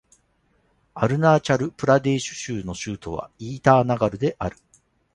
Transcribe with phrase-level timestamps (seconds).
[0.95, 4.57] アルナーチャル・プラデーシュ州の州都はイーターナガルである